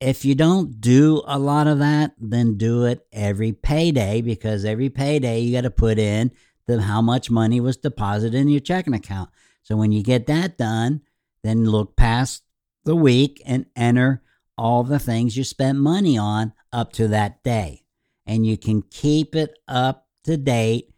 If 0.00 0.24
you 0.24 0.34
don't 0.34 0.80
do 0.80 1.22
a 1.24 1.38
lot 1.38 1.68
of 1.68 1.78
that, 1.78 2.16
then 2.18 2.58
do 2.58 2.84
it 2.84 3.06
every 3.12 3.52
payday 3.52 4.22
because 4.22 4.64
every 4.64 4.90
payday 4.90 5.38
you 5.38 5.52
got 5.52 5.60
to 5.60 5.70
put 5.70 6.00
in 6.00 6.32
the 6.66 6.82
how 6.82 7.00
much 7.00 7.30
money 7.30 7.60
was 7.60 7.76
deposited 7.76 8.36
in 8.36 8.48
your 8.48 8.58
checking 8.58 8.92
account. 8.92 9.30
So 9.62 9.76
when 9.76 9.92
you 9.92 10.02
get 10.02 10.26
that 10.26 10.58
done, 10.58 11.02
then 11.44 11.64
look 11.64 11.94
past 11.94 12.42
the 12.84 12.96
week 12.96 13.40
and 13.46 13.66
enter 13.76 14.20
all 14.58 14.82
the 14.82 14.98
things 14.98 15.36
you 15.36 15.44
spent 15.44 15.78
money 15.78 16.18
on 16.18 16.54
up 16.72 16.92
to 16.94 17.06
that 17.06 17.44
day. 17.44 17.84
And 18.26 18.44
you 18.44 18.58
can 18.58 18.82
keep 18.82 19.36
it 19.36 19.56
up 19.68 20.08
to 20.24 20.36
date 20.36 20.92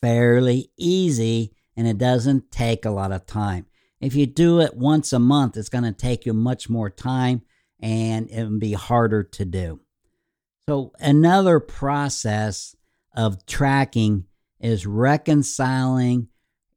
fairly 0.00 0.70
easy 0.76 1.52
and 1.76 1.86
it 1.86 1.98
doesn't 1.98 2.50
take 2.50 2.84
a 2.84 2.90
lot 2.90 3.12
of 3.12 3.26
time. 3.26 3.66
If 4.00 4.14
you 4.14 4.26
do 4.26 4.60
it 4.60 4.76
once 4.76 5.12
a 5.12 5.18
month, 5.18 5.56
it's 5.56 5.68
going 5.68 5.84
to 5.84 5.92
take 5.92 6.26
you 6.26 6.32
much 6.32 6.68
more 6.68 6.90
time 6.90 7.42
and 7.80 8.30
it'll 8.30 8.58
be 8.58 8.72
harder 8.72 9.22
to 9.22 9.44
do. 9.44 9.80
So, 10.68 10.92
another 10.98 11.60
process 11.60 12.74
of 13.14 13.46
tracking 13.46 14.24
is 14.60 14.86
reconciling 14.86 16.28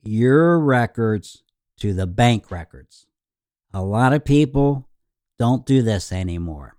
your 0.04 0.60
records 0.60 1.44
to 1.80 1.94
the 1.94 2.08
bank 2.08 2.52
records. 2.52 3.08
A 3.74 3.82
lot 3.82 4.14
of 4.14 4.26
people 4.26 4.90
don't 5.38 5.66
do 5.66 5.82
this 5.82 6.12
anymore. 6.12 6.76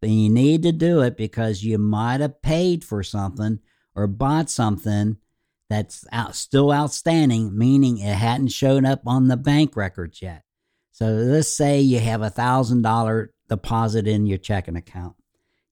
But 0.00 0.10
you 0.10 0.28
need 0.28 0.62
to 0.64 0.72
do 0.72 1.00
it 1.00 1.16
because 1.16 1.64
you 1.64 1.78
might 1.78 2.20
have 2.20 2.42
paid 2.42 2.84
for 2.84 3.02
something 3.02 3.60
or 3.94 4.06
bought 4.06 4.50
something 4.50 5.16
that's 5.74 6.06
out, 6.12 6.34
still 6.34 6.72
outstanding, 6.72 7.56
meaning 7.58 7.98
it 7.98 8.14
hadn't 8.14 8.48
shown 8.48 8.86
up 8.86 9.02
on 9.06 9.28
the 9.28 9.36
bank 9.36 9.76
records 9.76 10.22
yet. 10.22 10.42
So 10.92 11.06
let's 11.06 11.54
say 11.54 11.80
you 11.80 11.98
have 11.98 12.22
a 12.22 12.30
thousand 12.30 12.82
dollar 12.82 13.32
deposit 13.48 14.06
in 14.06 14.26
your 14.26 14.38
checking 14.38 14.76
account. 14.76 15.16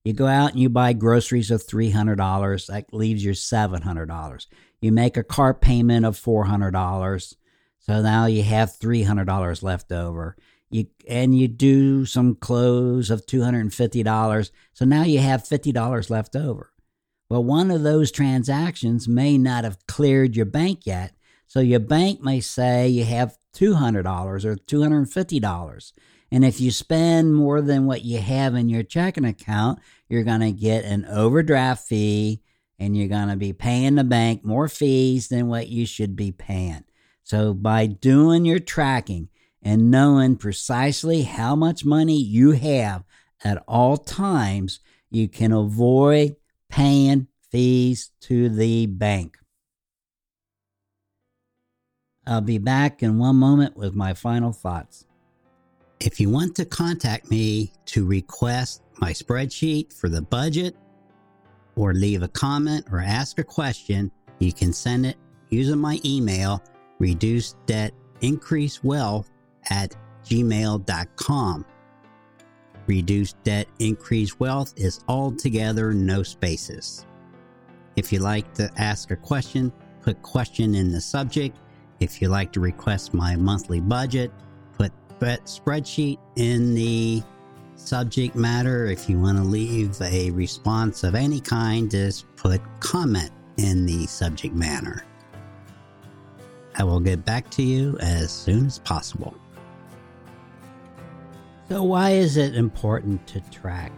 You 0.03 0.11
go 0.11 0.27
out 0.27 0.51
and 0.51 0.59
you 0.59 0.67
buy 0.69 0.91
groceries 0.91 1.49
of 1.49 1.65
$300. 1.65 2.67
That 2.67 2.93
leaves 2.93 3.23
you 3.23 3.31
$700. 3.31 4.47
You 4.81 4.91
make 4.91 5.15
a 5.15 5.23
car 5.23 5.53
payment 5.53 6.05
of 6.05 6.19
$400. 6.19 7.35
So 7.79 8.01
now 8.01 8.25
you 8.25 8.43
have 8.43 8.77
$300 8.77 9.63
left 9.63 9.93
over. 9.93 10.35
You, 10.69 10.87
and 11.07 11.37
you 11.37 11.47
do 11.47 12.05
some 12.05 12.35
clothes 12.35 13.09
of 13.09 13.25
$250. 13.25 14.51
So 14.73 14.85
now 14.85 15.03
you 15.03 15.19
have 15.19 15.43
$50 15.43 16.09
left 16.09 16.35
over. 16.35 16.72
Well, 17.33 17.43
one 17.43 17.71
of 17.71 17.81
those 17.81 18.11
transactions 18.11 19.07
may 19.07 19.39
not 19.39 19.63
have 19.63 19.87
cleared 19.87 20.35
your 20.35 20.45
bank 20.45 20.85
yet. 20.85 21.15
So 21.47 21.61
your 21.61 21.79
bank 21.79 22.21
may 22.21 22.39
say 22.41 22.87
you 22.87 23.05
have 23.05 23.39
$200 23.55 24.45
or 24.45 24.55
$250. 24.55 25.93
And 26.31 26.45
if 26.45 26.61
you 26.61 26.69
spend 26.69 27.33
more 27.33 27.59
than 27.59 27.87
what 27.87 28.05
you 28.05 28.19
have 28.19 28.53
in 28.53 28.69
your 28.69 28.83
checking 28.83 29.25
account, 29.25 29.79
you're 30.07 30.21
going 30.21 30.41
to 30.41 30.51
get 30.51 30.85
an 30.85 31.05
overdraft 31.05 31.87
fee 31.87 32.43
and 32.77 32.95
you're 32.95 33.07
going 33.07 33.29
to 33.29 33.35
be 33.35 33.51
paying 33.51 33.95
the 33.95 34.03
bank 34.03 34.45
more 34.45 34.67
fees 34.67 35.29
than 35.29 35.47
what 35.47 35.69
you 35.69 35.87
should 35.87 36.15
be 36.15 36.31
paying. 36.31 36.83
So, 37.23 37.55
by 37.55 37.87
doing 37.87 38.45
your 38.45 38.59
tracking 38.59 39.29
and 39.59 39.89
knowing 39.89 40.35
precisely 40.35 41.23
how 41.23 41.55
much 41.55 41.83
money 41.83 42.21
you 42.21 42.51
have 42.51 43.03
at 43.43 43.63
all 43.67 43.97
times, 43.97 44.81
you 45.09 45.27
can 45.27 45.51
avoid 45.51 46.35
paying 46.73 47.27
fees 47.51 48.09
to 48.19 48.49
the 48.49 48.87
bank. 48.87 49.37
I'll 52.25 52.41
be 52.41 52.57
back 52.57 53.03
in 53.03 53.19
one 53.19 53.35
moment 53.35 53.77
with 53.77 53.93
my 53.93 54.15
final 54.15 54.51
thoughts. 54.51 55.05
If 55.99 56.19
you 56.19 56.31
want 56.31 56.55
to 56.55 56.65
contact 56.65 57.29
me 57.29 57.73
to 57.85 58.07
request 58.07 58.81
my 58.97 59.11
spreadsheet 59.11 59.93
for 59.93 60.09
the 60.09 60.23
budget, 60.23 60.75
or 61.75 61.93
leave 61.93 62.23
a 62.23 62.27
comment 62.27 62.87
or 62.91 62.99
ask 62.99 63.37
a 63.37 63.43
question, 63.43 64.11
you 64.39 64.51
can 64.51 64.73
send 64.73 65.05
it 65.05 65.17
using 65.51 65.77
my 65.77 65.99
email, 66.03 66.59
reduce 66.97 67.53
debt, 67.67 67.93
increase 68.21 68.83
wealth 68.83 69.29
at 69.69 69.95
gmail.com. 70.25 71.65
Reduce 72.87 73.33
debt, 73.43 73.67
increase 73.79 74.39
wealth 74.39 74.73
is 74.75 74.99
all 75.07 75.31
together, 75.31 75.93
no 75.93 76.23
spaces. 76.23 77.05
If 77.95 78.11
you 78.11 78.19
like 78.19 78.53
to 78.55 78.71
ask 78.77 79.11
a 79.11 79.15
question, 79.15 79.71
put 80.01 80.21
question 80.21 80.75
in 80.75 80.91
the 80.91 81.01
subject. 81.01 81.57
If 81.99 82.21
you 82.21 82.27
like 82.27 82.51
to 82.53 82.59
request 82.59 83.13
my 83.13 83.35
monthly 83.35 83.79
budget, 83.79 84.31
put 85.19 85.45
spreadsheet 85.45 86.17
in 86.35 86.75
the 86.75 87.23
subject 87.75 88.35
matter. 88.35 88.87
If 88.87 89.09
you 89.09 89.17
want 89.19 89.37
to 89.37 89.43
leave 89.43 90.01
a 90.01 90.31
response 90.31 91.03
of 91.03 91.15
any 91.15 91.39
kind, 91.39 91.89
just 91.89 92.25
put 92.35 92.61
comment 92.81 93.31
in 93.57 93.85
the 93.85 94.05
subject 94.07 94.53
matter. 94.53 95.05
I 96.75 96.83
will 96.83 96.99
get 96.99 97.23
back 97.23 97.49
to 97.51 97.63
you 97.63 97.97
as 98.01 98.31
soon 98.31 98.65
as 98.65 98.79
possible. 98.79 99.33
So, 101.69 101.81
why 101.83 102.11
is 102.11 102.35
it 102.35 102.55
important 102.55 103.25
to 103.27 103.39
track? 103.49 103.91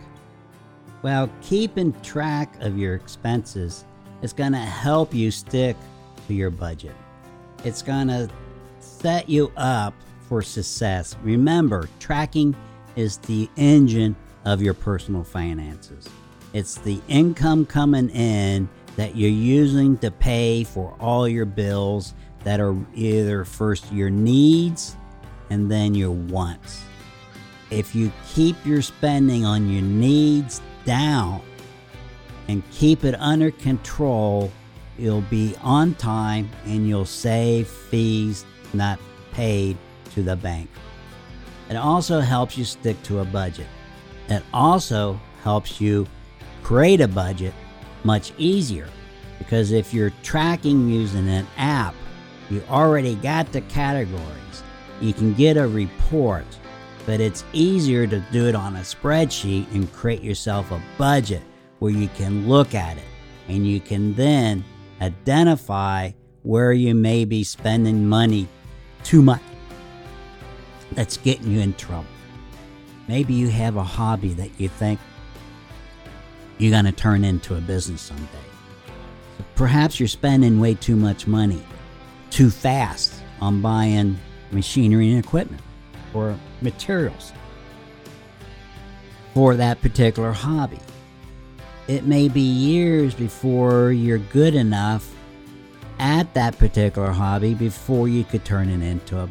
Well, 1.02 1.30
keeping 1.42 1.94
track 2.02 2.56
of 2.62 2.78
your 2.78 2.96
expenses 2.96 3.86
is 4.22 4.34
going 4.34 4.52
to 4.52 4.58
help 4.58 5.14
you 5.14 5.32
stick 5.32 5.76
to 6.28 6.34
your 6.34 6.52
budget. 6.52 6.96
It's 7.64 7.82
going 7.82 8.08
to 8.10 8.30
set 8.80 9.30
you 9.30 9.52
up 9.58 9.94
for 10.30 10.42
success. 10.42 11.16
Remember, 11.24 11.90
tracking 12.00 12.56
is 12.96 13.18
the 13.18 13.50
engine 13.56 14.16
of 14.46 14.62
your 14.62 14.74
personal 14.74 15.24
finances. 15.24 16.08
It's 16.54 16.76
the 16.76 17.02
income 17.08 17.66
coming 17.66 18.10
in 18.10 18.70
that 18.96 19.16
you're 19.16 19.30
using 19.30 19.98
to 19.98 20.12
pay 20.12 20.64
for 20.64 20.96
all 21.00 21.28
your 21.28 21.46
bills 21.46 22.14
that 22.44 22.60
are 22.60 22.76
either 22.94 23.44
first 23.44 23.92
your 23.92 24.10
needs 24.10 24.96
and 25.50 25.70
then 25.70 25.96
your 25.96 26.12
wants. 26.12 26.82
If 27.76 27.94
you 27.94 28.10
keep 28.34 28.56
your 28.66 28.82
spending 28.82 29.44
on 29.44 29.70
your 29.70 29.82
needs 29.82 30.62
down 30.86 31.42
and 32.48 32.64
keep 32.72 33.04
it 33.04 33.16
under 33.20 33.52
control, 33.52 34.50
you'll 34.98 35.20
be 35.20 35.58
on 35.62 35.94
time 35.96 36.50
and 36.64 36.88
you'll 36.88 37.04
save 37.04 37.68
fees 37.68 38.46
not 38.74 38.98
paid 39.34 39.76
to 40.14 40.24
the 40.24 40.38
bank. 40.38 40.70
It 41.70 41.76
also 41.76 42.22
helps 42.22 42.58
you 42.58 42.64
stick 42.64 43.04
to 43.04 43.20
a 43.20 43.26
budget. 43.26 43.68
It 44.30 44.42
also 44.54 45.20
helps 45.44 45.82
you 45.82 46.08
create 46.64 47.02
a 47.02 47.10
budget 47.10 47.54
much 48.06 48.32
easier 48.38 48.88
because 49.38 49.74
if 49.74 49.94
you're 49.94 50.14
tracking 50.24 50.88
using 50.88 51.28
an 51.28 51.46
app, 51.58 51.94
you 52.50 52.64
already 52.70 53.16
got 53.16 53.52
the 53.52 53.60
categories. 53.60 54.64
You 55.02 55.12
can 55.12 55.34
get 55.34 55.58
a 55.58 55.68
report, 55.68 56.46
but 57.06 57.20
it's 57.20 57.44
easier 57.54 58.08
to 58.08 58.20
do 58.32 58.48
it 58.48 58.56
on 58.56 58.76
a 58.76 58.80
spreadsheet 58.80 59.72
and 59.74 59.92
create 59.94 60.22
yourself 60.22 60.72
a 60.72 60.82
budget 60.98 61.44
where 61.80 61.92
you 61.92 62.08
can 62.10 62.48
look 62.48 62.74
at 62.74 62.98
it 62.98 63.04
and 63.48 63.68
you 63.68 63.80
can 63.80 64.14
then 64.16 64.64
identify 65.02 66.12
where 66.44 66.74
you 66.74 66.96
may 66.96 67.26
be 67.26 67.44
spending 67.44 68.08
money 68.08 68.48
too 69.04 69.22
much 69.22 69.42
that's 70.94 71.18
getting 71.18 71.52
you 71.52 71.60
in 71.60 71.74
trouble. 71.74 72.06
Maybe 73.08 73.34
you 73.34 73.50
have 73.50 73.76
a 73.76 73.84
hobby 73.84 74.34
that 74.34 74.60
you 74.60 74.70
think 74.70 75.00
you're 76.58 76.72
going 76.72 76.86
to 76.86 76.92
turn 76.92 77.24
into 77.24 77.56
a 77.56 77.62
business 77.62 78.02
someday. 78.02 78.28
Perhaps 79.56 80.00
you're 80.00 80.08
spending 80.08 80.60
way 80.60 80.74
too 80.74 80.96
much 80.96 81.28
money 81.28 81.64
too 82.30 82.50
fast 82.50 83.14
on 83.42 83.62
buying 83.62 84.18
machinery 84.52 85.12
and 85.12 85.24
equipment 85.24 85.62
or 86.16 86.38
materials 86.62 87.34
for 89.34 89.56
that 89.56 89.82
particular 89.82 90.32
hobby. 90.32 90.80
It 91.88 92.06
may 92.06 92.30
be 92.30 92.42
years 92.42 93.14
before 93.14 93.92
you're 93.92 94.18
good 94.18 94.56
enough 94.56 95.14
at 96.00 96.34
that 96.34 96.58
particular 96.58 97.12
hobby 97.12 97.54
before 97.54 98.08
you 98.08 98.24
could 98.24 98.44
turn 98.44 98.70
it 98.70 98.82
into 98.82 99.20
a, 99.20 99.30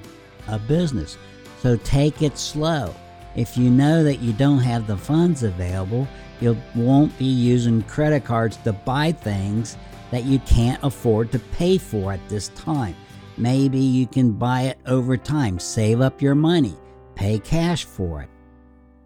a 0.48 0.58
business. 0.58 1.18
So 1.60 1.76
take 1.78 2.22
it 2.22 2.38
slow. 2.38 2.94
If 3.34 3.56
you 3.56 3.70
know 3.70 4.04
that 4.04 4.20
you 4.20 4.32
don't 4.32 4.60
have 4.60 4.86
the 4.86 4.96
funds 4.96 5.42
available, 5.42 6.06
you 6.40 6.56
won't 6.74 7.16
be 7.18 7.24
using 7.24 7.82
credit 7.82 8.24
cards 8.24 8.56
to 8.58 8.72
buy 8.72 9.12
things 9.12 9.76
that 10.10 10.24
you 10.24 10.38
can't 10.40 10.82
afford 10.84 11.32
to 11.32 11.38
pay 11.38 11.78
for 11.78 12.12
at 12.12 12.28
this 12.28 12.48
time. 12.50 12.94
Maybe 13.36 13.80
you 13.80 14.06
can 14.06 14.32
buy 14.32 14.62
it 14.62 14.78
over 14.86 15.16
time, 15.16 15.58
save 15.58 16.00
up 16.00 16.22
your 16.22 16.34
money, 16.34 16.76
pay 17.14 17.38
cash 17.40 17.84
for 17.84 18.22
it. 18.22 18.28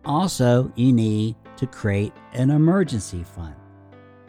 Also, 0.04 0.70
you 0.76 0.92
need 0.92 1.36
to 1.56 1.66
create 1.66 2.12
an 2.32 2.50
emergency 2.50 3.24
fund. 3.24 3.54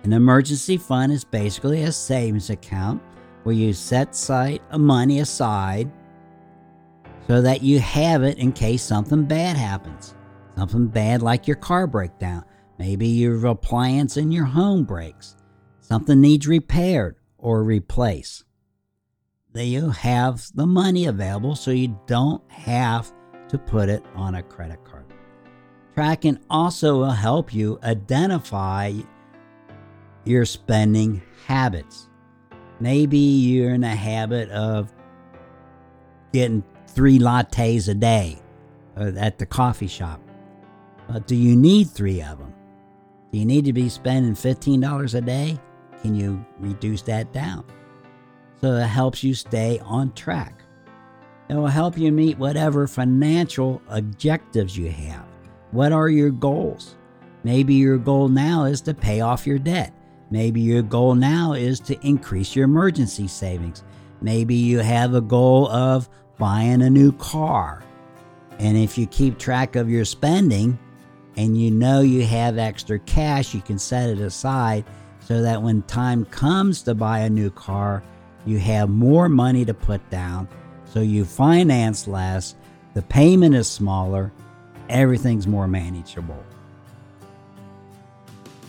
An 0.04 0.14
emergency 0.14 0.78
fund 0.78 1.12
is 1.12 1.24
basically 1.26 1.84
a 1.84 1.92
savings 1.92 2.50
account 2.50 3.02
where 3.44 3.56
you 3.56 3.74
set 3.74 4.12
aside 4.12 4.62
uh, 4.72 4.78
money 4.78 5.20
aside 5.20 5.92
so 7.28 7.42
that 7.42 7.62
you 7.62 7.80
have 7.80 8.24
it 8.24 8.38
in 8.38 8.52
case 8.52 8.82
something 8.82 9.26
bad 9.26 9.58
happens. 9.58 10.16
Something 10.58 10.88
bad 10.88 11.22
like 11.22 11.48
your 11.48 11.58
car 11.58 11.88
breakdown. 11.88 12.44
Maybe 12.78 13.08
your 13.08 13.46
appliance 13.48 14.18
in 14.18 14.32
your 14.32 14.46
home 14.46 14.86
breaks. 14.86 15.36
Something 15.82 16.22
needs 16.22 16.48
repaired 16.48 17.18
or 17.38 17.64
replaced. 17.64 18.46
Then 19.60 19.68
you 19.68 19.90
have 19.90 20.50
the 20.56 20.66
money 20.66 21.08
available 21.08 21.54
so 21.54 21.72
you 21.72 22.00
don't 22.08 22.42
have 22.50 23.12
to 23.50 23.58
put 23.58 23.90
it 23.90 24.02
on 24.16 24.36
a 24.36 24.42
credit 24.42 24.86
card. 24.86 25.04
Tracking 25.96 26.40
also 26.50 27.00
will 27.00 27.12
help 27.12 27.54
you 27.54 27.78
identify 27.84 28.94
your 30.24 30.46
spending 30.46 31.22
habits. 31.46 32.08
Maybe 32.80 33.18
you're 33.18 33.74
in 33.74 33.84
a 33.84 33.94
habit 33.94 34.50
of 34.52 34.94
getting 36.32 36.64
three 36.88 37.20
lattes 37.20 37.90
a 37.90 37.96
day 37.96 38.40
uh, 38.96 39.12
at 39.18 39.40
the 39.40 39.46
coffee 39.46 39.88
shop. 39.88 40.22
But 41.10 41.28
do 41.28 41.36
you 41.36 41.58
need 41.58 41.90
three 41.90 42.22
of 42.22 42.40
them? 42.40 42.54
Do 43.34 43.40
you 43.40 43.46
need 43.46 43.66
to 43.66 43.74
be 43.74 43.90
spending 43.90 44.36
$15 44.36 45.16
a 45.16 45.20
day? 45.20 45.60
Can 46.02 46.16
you 46.16 46.46
reduce 46.62 47.02
that 47.02 47.34
down? 47.34 47.66
So 48.62 48.74
it 48.74 48.88
helps 48.88 49.24
you 49.24 49.34
stay 49.34 49.80
on 49.80 50.12
track. 50.14 50.64
It 51.50 51.56
will 51.56 51.68
help 51.68 51.98
you 51.98 52.12
meet 52.12 52.38
whatever 52.38 52.88
financial 52.88 53.82
objectives 53.90 54.78
you 54.78 54.92
have. 54.92 55.26
What 55.72 55.92
are 55.92 56.10
your 56.10 56.30
goals? 56.30 56.96
Maybe 57.44 57.74
your 57.74 57.98
goal 57.98 58.28
now 58.28 58.66
is 58.66 58.82
to 58.82 58.94
pay 58.94 59.22
off 59.22 59.48
your 59.48 59.60
debt. 59.60 59.94
Maybe 60.30 60.62
your 60.62 60.84
goal 60.84 61.16
now 61.16 61.54
is 61.54 61.80
to 61.82 62.00
increase 62.06 62.56
your 62.56 62.66
emergency 62.66 63.28
savings. 63.28 63.84
Maybe 64.22 64.56
you 64.56 64.80
have 64.80 65.16
a 65.16 65.22
goal 65.22 65.68
of 65.70 66.10
buying 66.38 66.82
a 66.82 66.90
new 66.90 67.12
car. 67.14 67.84
And 68.60 68.78
if 68.78 68.98
you 68.98 69.08
keep 69.08 69.40
track 69.40 69.76
of 69.76 69.90
your 69.90 70.06
spending 70.06 70.78
and 71.38 71.58
you 71.58 71.72
know 71.72 72.02
you 72.02 72.26
have 72.26 72.58
extra 72.58 73.00
cash, 73.00 73.54
you 73.54 73.62
can 73.62 73.80
set 73.80 74.10
it 74.10 74.20
aside 74.20 74.84
so 75.20 75.42
that 75.42 75.62
when 75.62 75.82
time 75.84 76.26
comes 76.26 76.82
to 76.84 76.94
buy 76.94 77.20
a 77.20 77.30
new 77.30 77.50
car, 77.50 78.04
you 78.46 78.60
have 78.60 78.90
more 78.90 79.30
money 79.30 79.66
to 79.66 79.74
put 79.74 80.08
down. 80.10 80.48
So 80.86 81.02
you 81.02 81.26
finance 81.26 82.08
less, 82.08 82.56
the 82.94 83.02
payment 83.04 83.56
is 83.56 83.68
smaller, 83.68 84.32
everything's 84.90 85.48
more 85.48 85.68
manageable. 85.68 86.44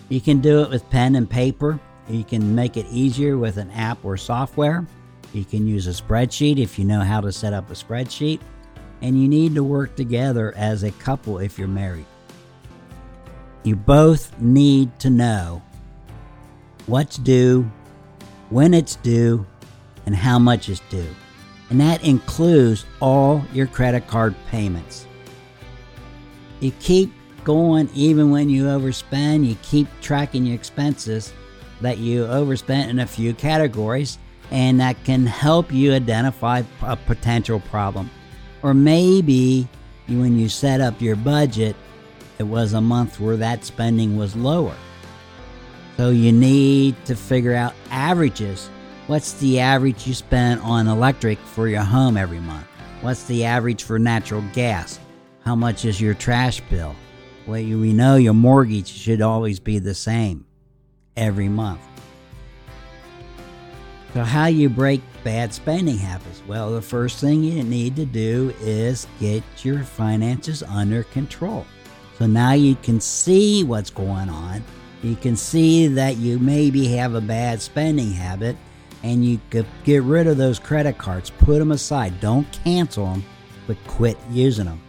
You 0.09 0.21
can 0.21 0.41
do 0.41 0.63
it 0.63 0.71
with 0.71 0.89
pen 0.91 1.15
and 1.15 1.31
paper. 1.31 1.79
You 2.09 2.25
can 2.25 2.55
make 2.55 2.77
it 2.77 2.87
easier 2.91 3.39
with 3.39 3.57
an 3.57 3.71
app 3.71 4.05
or 4.05 4.17
software. 4.17 4.85
You 5.33 5.45
can 5.45 5.67
use 5.67 5.87
a 5.87 6.03
spreadsheet 6.03 6.59
if 6.59 6.79
you 6.79 6.85
know 6.85 7.01
how 7.01 7.21
to 7.21 7.31
set 7.31 7.53
up 7.53 7.71
a 7.71 7.75
spreadsheet. 7.75 8.41
And 9.03 9.21
you 9.21 9.29
need 9.29 9.55
to 9.55 9.63
work 9.63 9.95
together 9.95 10.53
as 10.57 10.83
a 10.83 10.91
couple 10.91 11.39
if 11.39 11.59
you're 11.59 11.69
married. 11.69 12.07
You 13.63 13.77
both 13.77 14.39
need 14.41 14.99
to 14.99 15.11
know 15.11 15.63
what's 16.87 17.17
due, 17.17 17.71
when 18.49 18.75
it's 18.75 18.97
due, 18.97 19.47
and 20.07 20.15
how 20.15 20.39
much 20.39 20.69
is 20.69 20.81
due. 20.91 21.15
And 21.71 21.81
that 21.81 22.03
includes 22.03 22.85
all 23.01 23.45
your 23.53 23.67
credit 23.67 24.07
card 24.09 24.35
payments. 24.49 25.07
You 26.61 26.73
keep 26.81 27.13
going 27.45 27.89
even 27.95 28.31
when 28.31 28.51
you 28.51 28.65
overspend, 28.65 29.47
you 29.47 29.57
keep 29.63 29.89
tracking 30.01 30.45
your 30.45 30.55
expenses 30.55 31.33
that 31.81 31.99
you 31.99 32.27
overspent 32.27 32.91
in 32.91 32.99
a 32.99 33.07
few 33.07 33.33
categories 33.33 34.19
and 34.51 34.81
that 34.81 35.03
can 35.05 35.27
help 35.27 35.73
you 35.73 35.93
identify 35.95 36.63
a 36.83 36.97
potential 36.97 37.61
problem. 37.61 38.11
Or 38.63 38.75
maybe 38.75 39.69
when 40.09 40.39
you 40.39 40.49
set 40.49 40.81
up 40.81 41.01
your 41.01 41.17
budget, 41.17 41.77
it 42.39 42.43
was 42.43 42.73
a 42.73 42.81
month 42.81 43.21
where 43.21 43.37
that 43.37 43.65
spending 43.65 44.17
was 44.17 44.35
lower. 44.35 44.75
So 45.97 46.11
you 46.11 46.33
need 46.33 46.97
to 47.07 47.15
figure 47.15 47.55
out 47.55 47.75
averages. 47.91 48.71
What's 49.11 49.33
the 49.33 49.59
average 49.59 50.07
you 50.07 50.15
spend 50.15 50.61
on 50.61 50.87
electric 50.87 51.41
for 51.41 51.67
your 51.67 51.83
home 51.83 52.17
every 52.17 52.39
month? 52.39 52.65
What's 53.01 53.25
the 53.25 53.45
average 53.45 53.83
for 53.83 53.99
natural 53.99 54.45
gas? 54.53 55.01
How 55.45 55.57
much 55.57 55.85
is 55.85 56.01
your 56.01 56.15
trash 56.15 56.61
bill? 56.71 56.95
Well, 57.45 57.61
we 57.61 57.93
know 57.93 58.15
your 58.15 58.35
mortgage 58.35 58.87
should 58.87 59.21
always 59.21 59.59
be 59.59 59.81
the 59.81 59.97
same 59.97 60.47
every 61.17 61.49
month. 61.49 61.81
So, 64.15 64.23
how 64.23 64.47
you 64.47 64.69
break 64.69 65.01
bad 65.25 65.53
spending 65.53 65.99
habits? 65.99 66.41
Well, 66.47 66.71
the 66.71 66.81
first 66.81 67.21
thing 67.21 67.43
you 67.43 67.65
need 67.65 67.97
to 67.97 68.07
do 68.07 68.55
is 68.61 69.09
get 69.19 69.43
your 69.65 69.83
finances 69.83 70.63
under 70.63 71.03
control. 71.03 71.67
So 72.17 72.27
now 72.27 72.53
you 72.53 72.77
can 72.77 73.01
see 73.01 73.65
what's 73.65 73.91
going 73.91 74.29
on. 74.29 74.63
You 75.03 75.17
can 75.17 75.35
see 75.35 75.89
that 75.89 76.19
you 76.19 76.39
maybe 76.39 76.87
have 76.93 77.17
a 77.17 77.21
bad 77.21 77.61
spending 77.61 78.13
habit 78.13 78.57
and 79.03 79.25
you 79.25 79.41
could 79.51 79.67
get 79.85 80.03
rid 80.03 80.27
of 80.27 80.37
those 80.37 80.59
credit 80.59 80.99
cards, 80.99 81.31
put 81.31 81.59
them 81.59 81.73
aside. 81.73 82.21
Don't 82.21 82.51
cancel 82.65 83.07
them, 83.07 83.25
but 83.67 83.77
quit 83.87 84.19
using 84.31 84.67
them. 84.67 84.81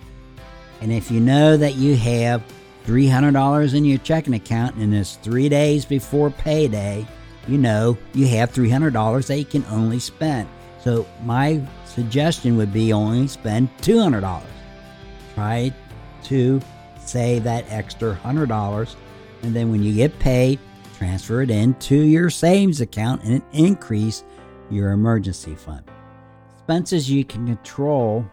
And 0.82 0.92
if 0.92 1.12
you 1.12 1.20
know 1.20 1.58
that 1.58 1.76
you 1.76 1.96
have 1.96 2.44
$300 2.86 3.74
in 3.74 3.86
your 3.86 4.00
checking 4.00 4.34
account 4.34 4.76
and 4.76 4.94
it's 4.94 5.16
three 5.18 5.50
days 5.50 5.86
before 5.86 6.32
payday, 6.32 7.06
you 7.48 7.58
know 7.58 7.98
you 8.14 8.28
have 8.28 8.52
$300 8.52 9.28
that 9.28 9.38
you 9.38 9.46
can 9.46 9.66
only 9.70 10.00
spend. 10.00 10.50
So 10.84 11.06
my 11.24 11.62
suggestion 11.86 12.58
would 12.58 12.74
be 12.74 12.92
only 12.92 13.28
spend 13.28 13.70
$200. 13.82 14.42
Try 15.36 15.72
to 16.24 16.62
save 17.00 17.44
that 17.44 17.66
extra 17.70 18.16
$100 18.24 18.96
and 19.44 19.56
then 19.56 19.72
when 19.72 19.84
you 19.84 19.94
get 19.94 20.18
paid, 20.20 20.60
transfer 21.02 21.42
it 21.42 21.50
into 21.50 21.96
your 21.96 22.30
savings 22.30 22.80
account 22.80 23.24
and 23.24 23.42
increase 23.54 24.24
your 24.70 24.92
emergency 24.92 25.56
fund. 25.56 25.84
Expenses 26.54 27.10
you 27.10 27.26
can 27.26 27.48
control 27.48 28.24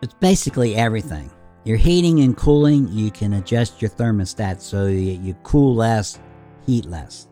it's 0.00 0.14
basically 0.14 0.76
everything. 0.76 1.28
Your 1.64 1.76
heating 1.76 2.20
and 2.20 2.36
cooling, 2.36 2.86
you 2.92 3.10
can 3.10 3.32
adjust 3.32 3.82
your 3.82 3.90
thermostat 3.90 4.60
so 4.60 4.86
you, 4.86 5.18
you 5.20 5.34
cool 5.42 5.74
less, 5.74 6.20
heat 6.64 6.84
less. 6.84 7.26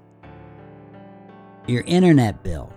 Your 1.69 1.83
internet 1.83 2.43
bill, 2.43 2.73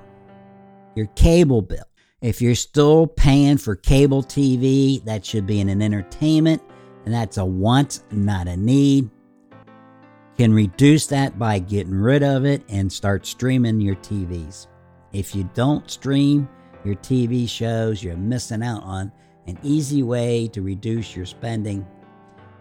your 0.93 1.07
cable 1.15 1.63
bill. 1.63 1.85
If 2.21 2.39
you're 2.39 2.53
still 2.53 3.07
paying 3.07 3.57
for 3.57 3.75
cable 3.75 4.21
TV, 4.21 5.03
that 5.05 5.25
should 5.25 5.47
be 5.47 5.59
in 5.59 5.69
an 5.69 5.81
entertainment, 5.81 6.61
and 7.05 7.13
that's 7.15 7.37
a 7.37 7.45
want, 7.45 8.03
not 8.11 8.47
a 8.47 8.55
need. 8.55 9.09
Can 10.39 10.53
reduce 10.53 11.05
that 11.07 11.37
by 11.37 11.59
getting 11.59 11.99
rid 11.99 12.23
of 12.23 12.45
it 12.45 12.63
and 12.69 12.89
start 12.89 13.25
streaming 13.25 13.81
your 13.81 13.95
TVs. 13.95 14.67
If 15.11 15.35
you 15.35 15.49
don't 15.53 15.91
stream 15.91 16.47
your 16.85 16.95
TV 16.95 17.49
shows, 17.49 18.01
you're 18.01 18.15
missing 18.15 18.63
out 18.63 18.81
on 18.83 19.11
an 19.47 19.59
easy 19.63 20.01
way 20.01 20.47
to 20.53 20.61
reduce 20.61 21.13
your 21.13 21.25
spending 21.25 21.85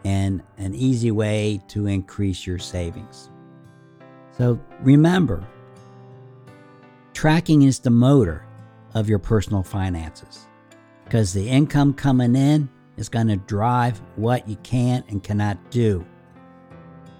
and 0.04 0.42
an 0.56 0.74
easy 0.74 1.12
way 1.12 1.62
to 1.68 1.86
increase 1.86 2.44
your 2.48 2.58
savings. 2.58 3.30
So 4.36 4.58
remember, 4.80 5.46
tracking 7.14 7.62
is 7.62 7.78
the 7.78 7.90
motor 7.90 8.44
of 8.94 9.08
your 9.08 9.20
personal 9.20 9.62
finances 9.62 10.48
because 11.04 11.32
the 11.32 11.48
income 11.48 11.94
coming 11.94 12.34
in 12.34 12.68
is 12.96 13.08
going 13.08 13.28
to 13.28 13.36
drive 13.36 14.02
what 14.16 14.48
you 14.48 14.56
can 14.64 15.04
and 15.10 15.22
cannot 15.22 15.70
do. 15.70 16.04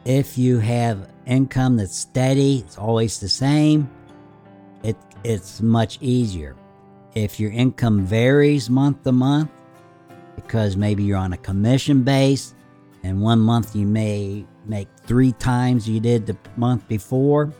If 0.08 0.38
you 0.38 0.58
have 0.60 1.10
income 1.26 1.76
that's 1.76 1.94
steady, 1.94 2.60
it's 2.60 2.78
always 2.78 3.20
the 3.20 3.28
same, 3.28 3.90
it, 4.82 4.96
it's 5.22 5.60
much 5.60 5.98
easier. 6.00 6.56
If 7.14 7.38
your 7.38 7.50
income 7.50 8.06
varies 8.06 8.70
month 8.70 9.02
to 9.02 9.12
month, 9.12 9.50
because 10.34 10.78
maybe 10.78 11.04
you're 11.04 11.18
on 11.18 11.34
a 11.34 11.36
commission 11.36 12.04
base 12.04 12.54
and 13.02 13.20
one 13.20 13.38
month 13.38 13.76
you 13.76 13.84
may 13.84 14.46
make 14.64 14.88
three 15.04 15.32
times 15.32 15.86
you 15.86 16.00
did 16.00 16.24
the 16.24 16.38
month 16.56 16.88
before, 16.88 17.52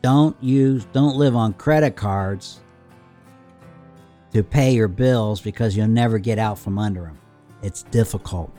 don't 0.00 0.42
use 0.42 0.86
don't 0.94 1.16
live 1.16 1.36
on 1.36 1.52
credit 1.52 1.94
cards 1.94 2.60
to 4.32 4.42
pay 4.42 4.72
your 4.72 4.88
bills 4.88 5.42
because 5.42 5.76
you'll 5.76 5.88
never 5.88 6.18
get 6.18 6.38
out 6.38 6.58
from 6.58 6.78
under 6.78 7.02
them. 7.02 7.18
It's 7.62 7.82
difficult. 7.82 8.50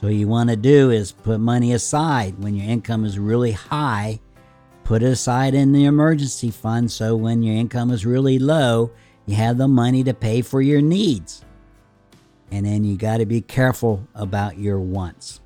So 0.00 0.08
what 0.08 0.14
you 0.14 0.28
want 0.28 0.50
to 0.50 0.56
do 0.56 0.90
is 0.90 1.12
put 1.12 1.40
money 1.40 1.72
aside 1.72 2.38
when 2.38 2.54
your 2.54 2.68
income 2.68 3.06
is 3.06 3.18
really 3.18 3.52
high. 3.52 4.20
Put 4.84 5.02
it 5.02 5.06
aside 5.06 5.54
in 5.54 5.72
the 5.72 5.86
emergency 5.86 6.50
fund 6.50 6.90
so 6.92 7.16
when 7.16 7.42
your 7.42 7.56
income 7.56 7.90
is 7.90 8.04
really 8.04 8.38
low, 8.38 8.90
you 9.24 9.36
have 9.36 9.56
the 9.56 9.68
money 9.68 10.04
to 10.04 10.12
pay 10.12 10.42
for 10.42 10.60
your 10.60 10.82
needs. 10.82 11.44
And 12.52 12.66
then 12.66 12.84
you 12.84 12.96
got 12.96 13.16
to 13.16 13.26
be 13.26 13.40
careful 13.40 14.06
about 14.14 14.58
your 14.58 14.78
wants. 14.78 15.40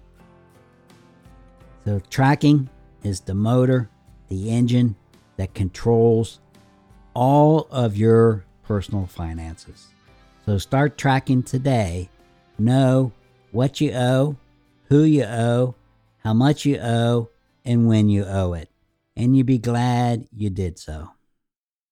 So 1.85 2.01
tracking 2.11 2.69
is 3.05 3.21
the 3.21 3.35
motor, 3.35 3.89
the 4.29 4.51
engine 4.51 4.97
that 5.37 5.55
controls 5.55 6.41
all 7.15 7.69
of 7.71 7.97
your 7.97 8.45
personal 8.65 9.07
finances. 9.07 9.87
So 10.45 10.59
start 10.59 10.99
tracking 10.99 11.45
today. 11.45 12.11
Know 12.59 13.13
what 13.53 13.81
you 13.81 13.93
owe, 13.93 14.37
who 14.89 15.05
you 15.05 15.25
owe, 15.25 15.75
how 16.19 16.35
much 16.35 16.65
you 16.65 16.79
owe, 16.79 17.29
and 17.65 17.89
when 17.89 18.09
you 18.09 18.25
owe 18.25 18.53
it. 18.55 18.69
And 19.17 19.37
you'll 19.37 19.47
be 19.47 19.59
glad 19.59 20.29
you 20.35 20.51
did 20.51 20.79
so. 20.79 21.11